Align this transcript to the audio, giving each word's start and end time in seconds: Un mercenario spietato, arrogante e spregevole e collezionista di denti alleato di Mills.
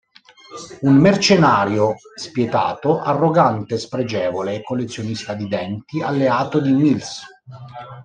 Un 0.79 0.95
mercenario 0.95 1.93
spietato, 2.15 2.99
arrogante 3.01 3.75
e 3.75 3.77
spregevole 3.77 4.55
e 4.55 4.63
collezionista 4.63 5.35
di 5.35 5.47
denti 5.47 6.01
alleato 6.01 6.59
di 6.59 6.71
Mills. 6.71 7.23